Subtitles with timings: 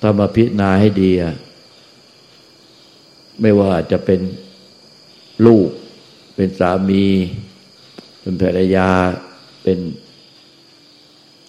[0.00, 1.34] ถ้ามาพิจารณาให้ดีอะ
[3.40, 4.20] ไม่ว่าจะเป็น
[5.46, 5.68] ลูก
[6.36, 7.04] เป็นสามี
[8.20, 8.88] เป็นภรรยา
[9.62, 9.78] เป็น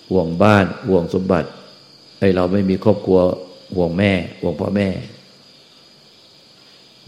[0.10, 1.50] ห่วงบ้าน ห่วงสมบัติ
[2.20, 3.20] ให้เราไม่มีครอบครัว
[3.76, 4.88] ห่วงแม่ ห่วงพ่อแม่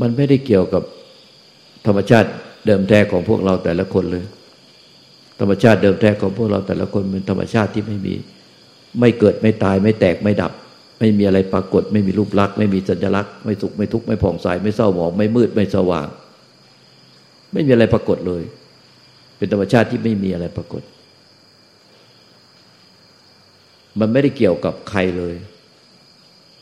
[0.01, 0.83] มันไม่ได้เกี่ยวกับ
[1.85, 2.29] ธรรมชาติ
[2.65, 4.25] เดิมแท้ของพวกเราแต่ละคนเลย
[5.39, 8.15] ธรรมชาติเดิมแท้ของพวกเราแต่ละคนเป็นธรรมชาติที่ไม่มี
[8.99, 10.51] ไม่เกิดไม่ตายไม่แตกไม่ดับ
[11.01, 16.07] ไม่มีอะไรปรากฏ ไม่มีรูปลักษณ์ไม่มีสัญลักษณ์ไม่สุขไม่ทุกข์ไม่ผ่องใสไม่เศร้าหมองไม่มืดไม่สว่าง
[17.53, 18.43] ไม่มีอะไรปรากฏเลย
[19.37, 20.81] เป็นธรรมชาติที่ไม่มีอะไรปรากฏ
[23.99, 25.35] มันไม่ได้เกี่ยวกับใครเลย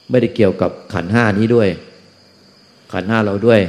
[0.09, 1.69] ไม่ได้เกี่ยวกับขันห้านี้ด้วย
[2.93, 3.61] ขันห้าเราด้วย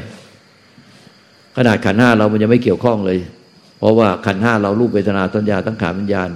[1.56, 3.18] ขนาดขันห้าเรามันยังไม่เกี่ยวข้องเลย
[3.78, 6.28] เพราะว่าขันห้าเรารูปเวทนาสัญญาตั้งขาวิญญาณ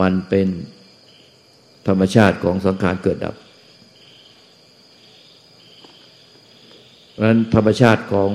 [0.00, 0.46] มันเป็น
[1.88, 3.34] ธรรมชาติของสังขารเกิดดับ
[7.12, 8.28] เพราะนั้นธรรมชาติของ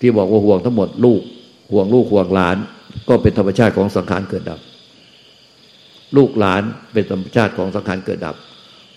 [0.00, 1.22] ที่บอกว่าห่วงทั้งหมดลูก
[1.72, 2.56] ห่วงลูกห่วงหลาน
[3.08, 4.60] ก็เป็นธรรมชาติของสังขารเกิดดับ
[6.16, 6.62] ลูกหลาน
[6.92, 8.36] เป็นธรรมชาติของสังขารเกิดดับ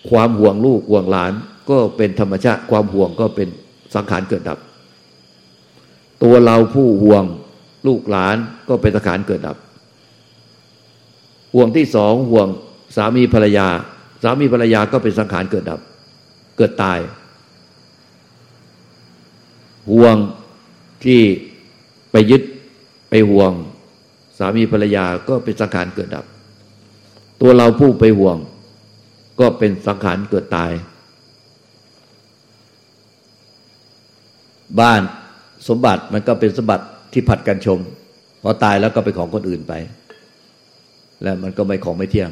[0.09, 1.31] ความห่วงลูกห่วงหลาน
[1.69, 3.47] ก็เป็นธรรมชาติความห่วงก็เป็น
[3.95, 4.59] สังขารเกิดดับ
[6.23, 7.23] ตัวเราผู้ห่วง
[7.87, 8.35] ลูกหลาน
[8.69, 9.57] ก็เป็นสังขารเกิดดับ
[11.53, 12.47] ห่วงที่สองห่วง
[12.95, 13.67] สามีภรรยา
[14.23, 15.79] สามีภรรยาก็เป็นสังขารเกิดดับ
[16.57, 16.99] เกิดตาย
[19.91, 20.15] ห่วง
[21.03, 21.21] ที่
[22.11, 22.41] ไปยึด
[23.09, 23.51] ไปห่วง
[24.37, 26.25] สามีภรรยาก็เป็นสังขารเกิดดับ
[27.41, 28.37] ตัวเราผู้ไปห่วง
[29.39, 30.71] ก็เป็นสังขารเกิดตาย
[34.79, 35.01] บ้าน
[35.67, 37.79] สมบัติมันก็เป็นสมบัติที่ผัดกันชม
[38.41, 39.73] พอตายแล้วก็ไปของคนอื่นไป
[41.23, 42.29] แล้วมันก็ไม่ของไม่เที่ยง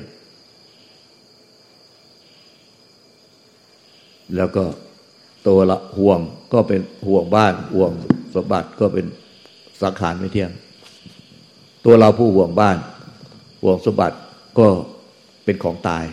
[4.35, 4.63] แล้วก็
[5.47, 6.19] ตัวละห่วง
[6.53, 7.91] ก็เป็นห่วงบ้านห่วง
[8.35, 9.05] สมบัติก็เป็น
[9.81, 10.51] สังขารไม่เที่ยง
[11.85, 12.77] ตัวเราผู้ห่วงบ้าน
[13.63, 14.17] ห่วงสมบัติ
[14.59, 14.67] ก็
[15.45, 16.03] เป็นของตาย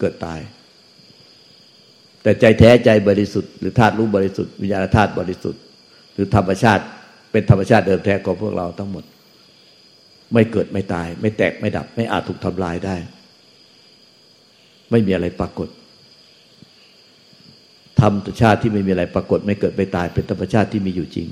[0.00, 0.40] เกิดตาย
[2.22, 5.62] แต่ใจแท้ใจบริสุทธิ์หรือธาตุรู้บริสุทธิ์วิญญาณธาตุบริสุทธิ์
[6.14, 6.84] หรือธรรมชาติ
[7.32, 9.04] เป็นธรรมชาติเดิมแท้ของพวกเราทั้งหมด
[10.32, 12.96] ไม่เกิดไม่ตาย ไม่แตกไม่ดับ ไม่อาจถูกทำลายได้
[14.90, 15.68] ไม่มีอะไรปรากฏ
[18.02, 21.28] ธรรมชาติที่ไม่มีอะไรปรากฏไม่เกิดไม่ตายเป็นธรรมชาติที่มีอยู่จริง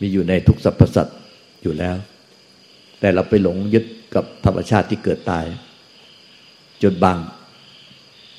[0.00, 1.18] มีอยู่ในทุกสรรพสัตว์
[1.62, 1.96] อยู่แล้ว
[3.00, 3.84] แต่เราไปหลงยึด
[4.14, 5.44] กับธรรมชาติที่เกิดตาย
[6.82, 7.18] จนบัง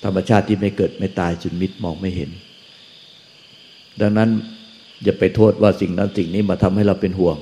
[0.06, 2.30] ธรรมชาติที่ไม่เกิดไม่ตายจนมิดมองไม่เห็น
[4.02, 4.30] ดังนั้น
[5.04, 7.38] อย่าไปโทษว่าสิ่งนั้นสิ่งนี้มาทำให้เราเป็นห่วง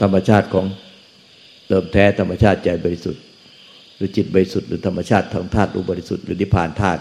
[0.00, 0.66] ธรรมชาติของ
[1.68, 3.25] เริ่มแท้ธรรมชาติใจบริสุทธิ์
[3.96, 7.00] หรือจิตบริสุทธิ์หรือธรรมชาติทางธาตุรู้บริสุทธิ์หรือนิพพานธาตุ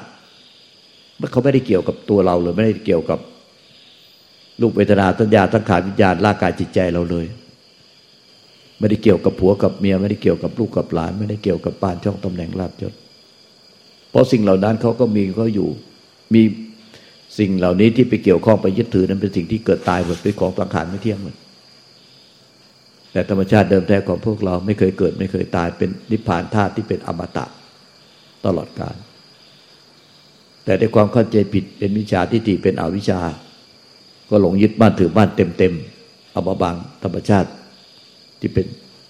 [1.31, 3.19] เขาไม่ได้เกี่ยวกับตัวเราเลยไม่ได้เกี่ยวกับ
[4.61, 7.25] ลูกเวทนาสัญญาทั้งขาวิญญาณร่างกายจิตใจเราเลย
[8.79, 12.94] ไม่ได้เกี่ยวกับผัวกับเมีย ไม่ได้เกี่ยวกับลูกกับหลาน ไม่ได้เกี่ยวกับปานช่องตำแหน่งลาบยศ
[14.12, 15.69] เพราะสิ่งเหล่านั้นเขาก็มีเขาอยู่
[16.33, 16.41] มี
[17.39, 21.35] สิ่งเหล่านี้ที่ไปเกี่ยวข้องไปยึดถือนั้นเป็นสิ่งที่เกิดตายหมดเป็นของสังขารไม่เที่ยงหมด
[23.15, 27.45] แต่ธรรมชาติเดิมแท้ของพวกเราไม่เคยเกิด ไม่เคยตายเป็นนิพพานธาตุที่เป็นอมตะ
[28.45, 28.95] ตลอดกาล
[30.63, 33.19] แต่ในความเข้าใจผิดเป็นวิชาทิฏฐิเป็นอวิชา
[34.29, 37.49] ก็หลงยึดบ้านถือบ้านเต็มๆเอามาบังธรรมชาติ
[38.39, 38.65] ที่เป็น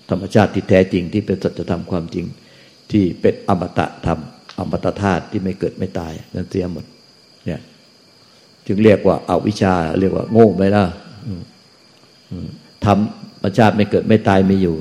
[0.09, 2.25] ธรรมชาติที่แท้จริงที่เป็นสัจธรรมความจริง
[2.91, 4.19] ที่เป็นอมตะธรรม
[4.59, 6.85] อมตะธาตุที่ไม่เกิดไม่ตายนั่นเสียหมด
[7.45, 7.61] เนี่ย
[8.67, 10.83] จึงเรียกว่าอาวิชชา เรียกว่าโง่ไปละ
[12.85, 12.99] ธรร
[13.45, 14.75] มธรรมชาติไม่เกิดไม่ตายไม่อยู่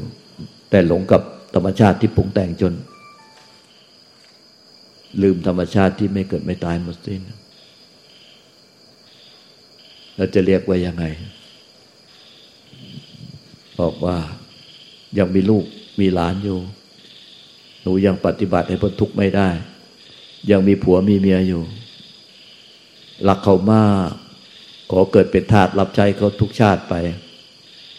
[0.70, 1.22] แต่หลงกับ
[1.54, 2.74] ธรรมชาติที่ปรุงแต่งจน
[5.22, 7.20] ลืมธรรมชาติที่ไม่เกิดไม่ตายหมดสิ้น
[10.16, 11.04] เราจะเรียกว่ายังไง
[13.80, 14.16] บอกว่า
[15.18, 15.64] ยังมีลูก
[16.00, 16.58] มีหลานอยู่
[17.82, 19.48] หนูยังปฏิบัติให้พ้นทุกข์ไม่ได้
[20.50, 21.62] ยังมีผัวมีเมียอยู่
[23.28, 24.10] รักเขามาก
[24.90, 26.94] ขอเกิดเป็นทาสรับใช้เขาทุกชาติไป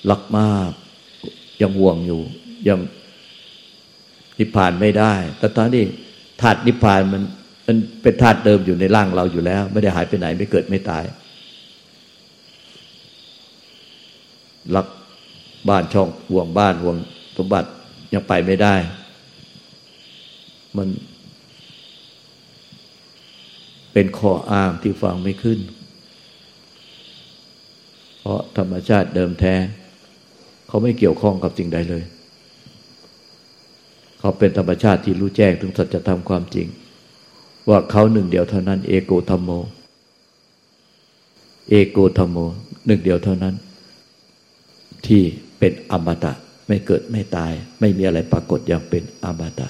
[0.10, 0.72] รักมาก
[1.62, 2.22] ยังห่วงอยู่
[2.68, 2.80] ยัง
[4.40, 5.84] นิพพานไม่ได้ แต่ตอนนี้
[6.42, 7.24] ธาตุนิพพานมัน
[7.68, 11.04] มันเป็นธาตุเดิมอยู่ในร่างเราอยู่แล้ว ไม่ได้หายไปไหนไม่เกิดไม่ตาย
[14.76, 14.88] รัก
[15.70, 16.96] บ้านช่องห่วงบ้านห่วง
[17.38, 17.70] สมบัติ
[18.14, 18.76] ยังไปไม่ได้
[20.78, 20.88] มัน
[23.94, 25.60] เป็นข้ออ้างที่ฟังไม่ขึ้น
[28.20, 29.56] เพราะธรรมชาติเดิมแท้
[30.68, 32.04] เขาไม่เกี่ยวข้องกับสิ่งใดเลย
[34.20, 36.68] เขาเป็นธรรมชาติที่รู้แจ้งถึงสัจธรรมความจริง
[37.70, 39.50] ว่าเขาหนึ่งเดียวเท่านั้น เอโกธรรมโม
[41.70, 42.38] เอโกธรรมโม
[42.86, 43.56] หนึ่งเดียวเท่านั้น
[45.08, 45.22] ที่
[45.60, 46.34] เป็นอมตะ
[46.68, 49.68] ไม่เกิดไม่ตาย ไม่มีอะไรปรากฏอย่างเป็นอมตะ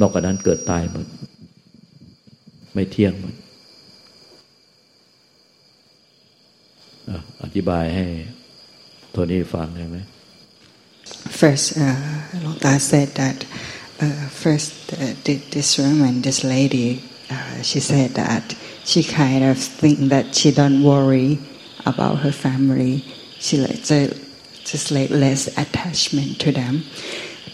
[0.00, 1.06] นอกจากนั้นเกิดตายหมด
[2.74, 3.34] ไม่เที่ยงหมด
[7.42, 8.06] อธิบายให้
[9.13, 9.97] โทนี่ฟังได้ไหม
[11.39, 11.95] First, uh,
[12.43, 13.37] Longta said that
[14.01, 16.89] uh, first uh, this woman, this lady,
[17.29, 18.55] uh, she said that
[18.85, 21.39] she kind of think that she don't worry
[21.85, 23.03] about her family.
[23.39, 24.13] She like just,
[24.65, 26.83] just like less attachment to them.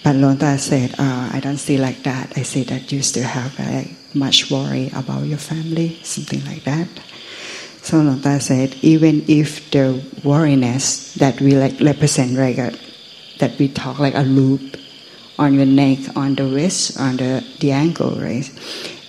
[0.03, 2.33] But Longta said, uh, I don't see like that.
[2.35, 6.87] I see that you still have like much worry about your family, something like that.
[7.90, 12.70] So Longta said, even if the worriness that we like represent like a
[13.40, 14.76] that we talk like a loop
[15.40, 18.48] on your neck, on the wrist, on the, the ankle, right?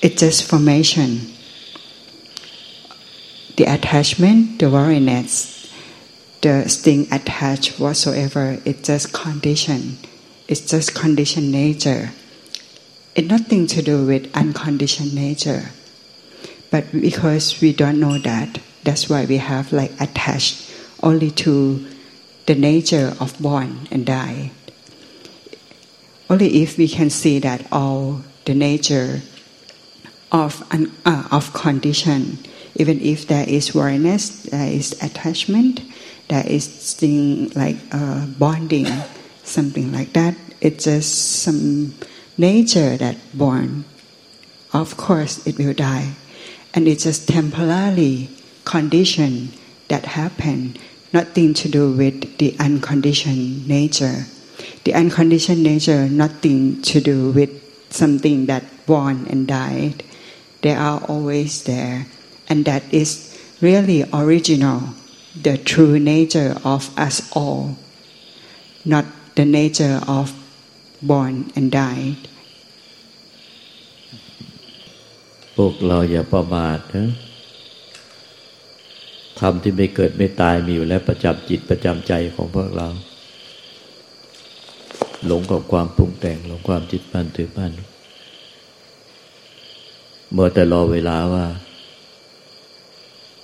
[0.01, 1.31] It's just formation.
[3.57, 5.71] The attachment, the worriness,
[6.41, 9.99] the sting attached whatsoever, it's just condition.
[10.47, 12.13] It's just conditioned nature.
[13.13, 15.69] It's nothing to do with unconditioned nature.
[16.71, 20.71] But because we don't know that, that's why we have like attached
[21.03, 21.85] only to
[22.45, 24.51] the nature of born and die.
[26.29, 29.21] Only if we can see that all the nature
[30.31, 30.63] of
[31.05, 32.39] uh, of condition,
[32.75, 35.81] even if there is weariness, there is attachment,
[36.29, 38.87] there is thing like uh, bonding,
[39.43, 40.35] something like that.
[40.61, 41.95] It's just some
[42.37, 43.85] nature that born.
[44.73, 46.13] Of course, it will die,
[46.73, 48.29] and it's just temporarily
[48.70, 49.52] condition
[49.88, 50.76] that happen
[51.12, 54.26] nothing to do with the unconditioned nature.
[54.84, 57.50] The unconditioned nature, nothing to do with
[57.90, 60.02] something that born and died.
[60.62, 62.06] They are always there,
[62.48, 63.10] and that is
[63.60, 64.94] really original,
[65.40, 67.76] the true nature of us all,
[68.84, 69.04] not
[69.36, 70.32] the nature of
[71.02, 72.20] born and died.
[75.56, 77.08] พวกเราอย่าประมาทนะ
[79.41, 82.87] ธรรมที่ไม่เกิดไม่ตายมีอยู่แล้วประจำจิตประจำใจของพวกเรา
[85.25, 87.71] หลงกับความปรุงแต่งหลงความจิตปั้นถือปั้น
[90.33, 91.45] เมื่อแต่รอเวลาว่า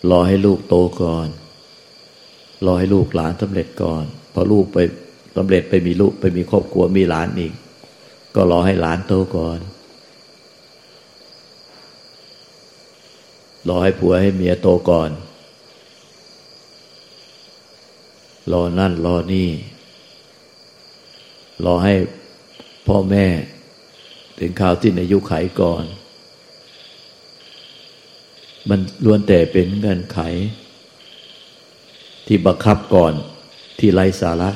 [0.09, 1.27] รอให้ลูกโตก่อน
[2.65, 4.03] รอให้ลูกหลานสำเร็จก่อน
[4.33, 4.77] พอลูกไป
[5.35, 7.53] สำเร็จไปมีลูกไปมีครอบครัวมีหลานอีก
[8.35, 9.59] ก็รอให้หลานโตก่อน
[13.69, 15.09] รอให้ผัวให้เมียโตก่อน
[18.51, 19.49] รอนั่นรอนี่
[21.65, 21.95] รอให้
[22.87, 23.25] พ่อแม่
[24.39, 25.83] ถึงข่าวที่ในยุคไขก่อน
[28.69, 30.19] มันล้วนแต่เป็นเงินไข
[32.25, 33.13] ที่บังคับก่อน
[33.79, 34.51] ที่ไร้สาระ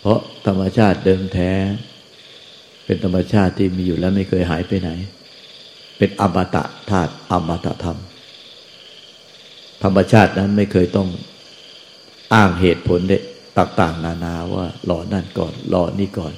[0.00, 1.50] เพราะธรรมชาติเดิมแท้
[2.84, 4.90] เป็นธรรมชาติที่มีอยู่แล้วไม่เคยหายไปไหน
[5.98, 7.98] เป็นอมตะธาตุอมตะธรรม
[9.82, 11.08] ธรรมชาตินั้นไม่เคยต้อง
[12.32, 13.18] อ้างเหตุผลเด็
[13.58, 16.34] ต่างๆ นานาว่ารอนั่นก่อนรอนี่ก่อน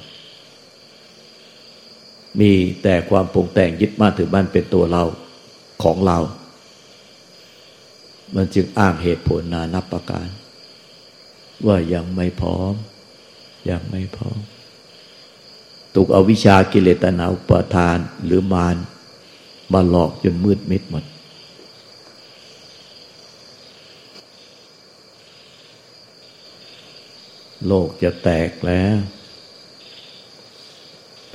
[2.39, 2.51] มี
[2.83, 5.03] แต่ความปรุงแต่งยึดมั่นถือมั่นเป็นตัวเรา
[5.83, 6.17] ของเรา
[8.35, 10.27] มันจึงอ้างเหตุผลนานับประการ
[11.65, 12.73] ว่ายังไม่พร้อม
[13.69, 14.39] ยังไม่พร้อม
[15.93, 18.75] ถูกอวิชากิเลสตนาอุปทานหรือมาร
[19.73, 21.03] มาหลอกจนมืดมิดหมด
[27.67, 28.97] โลกจะแตกแล้ว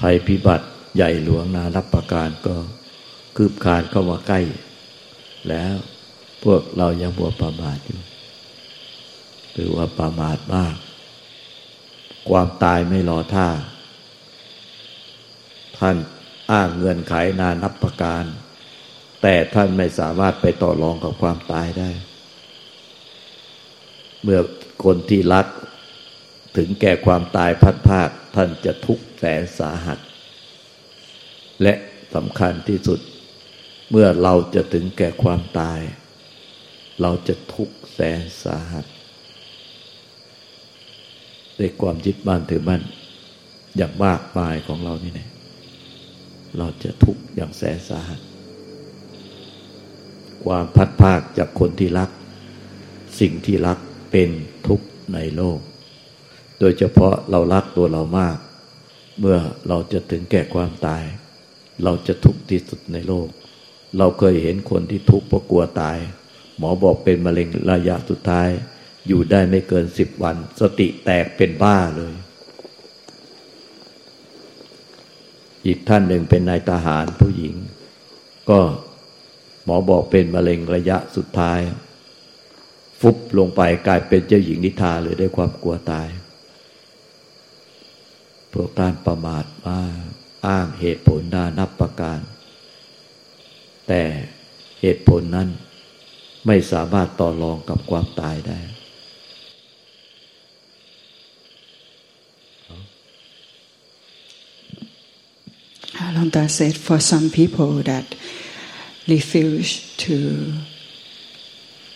[0.00, 2.56] ภัยพิบัติใหญ่หลวงนารับประการก็
[3.36, 4.40] คืบคานเข้ามาใกล้
[5.48, 5.74] แล้ว
[6.44, 8.00] พวกเรายังบัวประมาทอยู่
[9.52, 10.76] หรือว่าประมาทมาก
[12.28, 13.48] ความตายไม่รอท่า
[15.78, 15.96] ท่าน
[16.50, 18.24] อ้างเงินไขนานับประการ
[19.22, 21.90] แต่ท่านไม่สามารถไปต่อรองกับความตายได้
[24.22, 24.40] เมื่อ
[24.84, 25.46] คนที่รัก
[26.56, 29.98] ถึงแก่ความตายพัดภาคท่านจะทุกข์แสนสาหัส
[31.62, 31.74] และ
[32.14, 33.00] สำคัญที่สุด
[33.90, 35.80] เมื่อเราจะถึงแก่ความตาย
[37.02, 38.86] เราจะทุกข์แสนสาหัส
[41.58, 42.82] ด้วยความยึดบ้านถือบ้าน
[43.76, 45.26] อย่างมากมายของเรานี่แน่
[46.58, 48.20] เราจะทุกข์อย่างแสนสาหัส
[50.44, 52.10] ความพัดภาคจากคนที่รัก
[53.20, 53.78] สิ่งที่รัก
[54.10, 54.30] เป็น
[54.66, 55.58] ทุกข์ในโลก
[56.64, 58.36] โดยเฉพาะเรารักตัวเรามาก
[59.20, 59.38] เมื่อ
[59.68, 61.02] เราจะถึงแก่ความตาย
[61.84, 63.28] เราจะทุกข์ที่สุดในโลก
[63.98, 65.98] เราเคยเห็นคนที่ทุกข์เพราะกลัวตาย
[66.58, 68.48] หมอบอกเป็นมะเร็งระยะสุดท้าย
[69.06, 72.14] อยู่ได้ไม่เกินสิบวัน สติแตกเป็นบ้าเลย
[75.66, 77.54] อีกท่านหนึ่งเป็นนายทหารผู้หญิง
[78.50, 78.60] ก็
[79.64, 81.60] หมอบอกเป็นมะเร็งระยะสุดท้าย
[83.00, 86.08] ฟุบลงไปกลายเป็นเจ้าหญิงนิทาเลยด้วยความกลัวตาย
[88.52, 89.80] พวกการประมาทมา
[90.46, 92.20] อ้างเหตุผลนานับประการ
[93.88, 94.02] แต่
[94.80, 95.48] เหตุผลนั้น
[96.46, 98.60] ไม่สามารถต่อรองกับความตายได้
[106.04, 108.06] Alonda said for some people that
[109.14, 109.70] refuse
[110.04, 110.16] to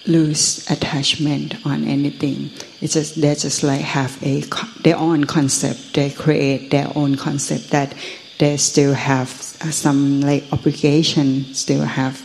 [0.07, 2.51] lose attachment on anything.
[2.81, 4.43] It's just they just like have a
[4.83, 5.95] their own concept.
[5.95, 7.95] They create their own concept that
[8.39, 11.55] they still have some like obligation.
[11.55, 12.23] Still have,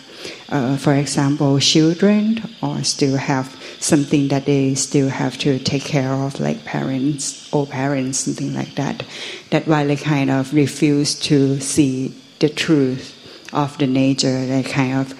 [0.49, 6.13] uh, for example, children, or still have something that they still have to take care
[6.13, 9.03] of, like parents or parents, something like that.
[9.49, 13.17] That why they kind of refuse to see the truth
[13.53, 14.45] of the nature.
[14.45, 15.13] They kind of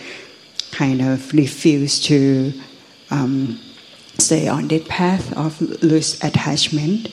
[0.82, 2.52] kind of refuse to
[3.12, 3.60] um,
[4.18, 7.08] stay on that path of loose attachment.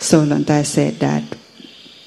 [0.00, 1.24] So Lanta said that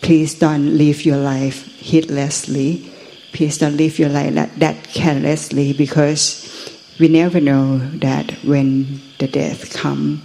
[0.01, 2.91] please don't live your life heedlessly.
[3.33, 6.45] Please don't live your life that, that carelessly because
[6.99, 10.21] we never know that when the death come,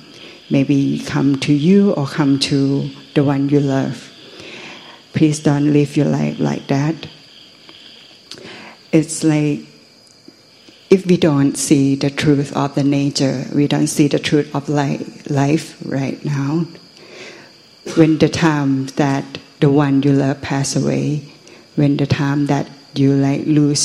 [0.50, 4.12] maybe come to you or come to the one you love.
[5.14, 7.08] Please don't live your life like that.
[8.92, 9.60] It's like
[10.94, 14.68] if we don't see the truth of the nature, we don't see the truth of
[14.68, 16.64] life right now.
[17.96, 19.24] When the time that
[19.58, 21.26] the one you love pass away,
[21.74, 23.82] when the time that you like lose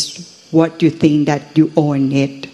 [0.51, 2.47] what you think that you own it,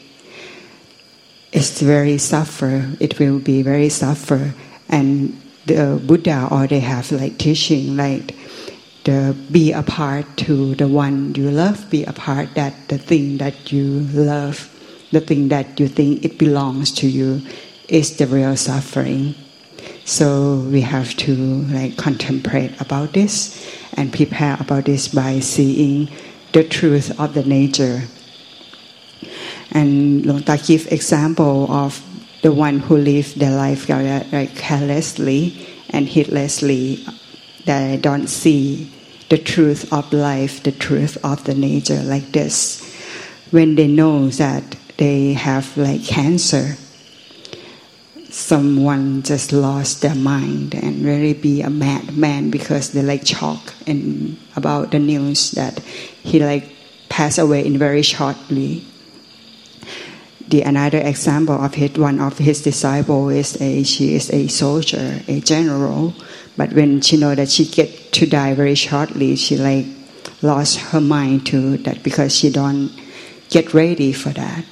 [1.52, 2.96] it's very suffer.
[3.02, 4.54] It will be very suffer.
[4.88, 5.36] And
[5.66, 8.34] the Buddha they have like teaching like
[9.06, 14.02] the be apart to the one you love, be apart that the thing that you
[14.12, 14.70] love,
[15.12, 17.42] the thing that you think it belongs to you
[17.88, 19.36] is the real suffering.
[20.04, 21.36] So we have to
[21.72, 23.56] like contemplate about this
[23.94, 26.10] and prepare about this by seeing
[26.52, 28.04] the truth of the nature
[29.76, 32.02] and Long Ta give example of
[32.42, 37.06] the one who live their life like carelessly and heedlessly,
[37.66, 38.92] that don't see
[39.30, 42.82] the truth of life, the truth of the nature like this.
[43.52, 46.78] When they know that they have like cancer,
[48.30, 54.38] someone just lost their mind and really be a madman because they like shock and
[54.56, 56.70] about the news that he like
[57.08, 58.84] passed away in very shortly
[60.48, 65.22] the another example of his one of his disciple is a she is a soldier,
[65.28, 66.14] a general,
[66.58, 69.86] but when she know that she get to die very shortly, she like
[70.42, 72.92] lost her mind to that because she don't
[73.50, 74.66] get ready for that.